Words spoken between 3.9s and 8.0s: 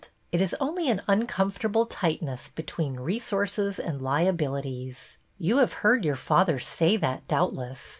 liabilities. You have heard your father say that, doubtless.